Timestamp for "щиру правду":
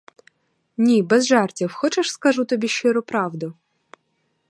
2.67-3.53